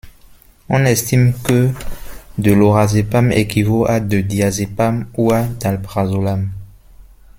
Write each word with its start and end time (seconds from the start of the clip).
On 0.67 0.83
estime 0.85 1.31
que 1.43 1.69
de 2.39 2.53
lorazépam 2.53 3.31
équivaut 3.31 3.85
à 3.87 3.99
de 3.99 4.21
diazépam 4.21 5.05
ou 5.15 5.31
à 5.31 5.43
d'alprazolam. 5.43 6.49